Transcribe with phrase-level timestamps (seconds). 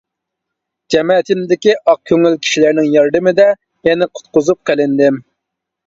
[0.95, 3.49] جەمەتىمدىكى ئاق كۆڭۈل كىشىلەرنىڭ ياردىمىدە
[3.93, 5.27] يەنە قۇتقۇزۇپ قېلىندىم.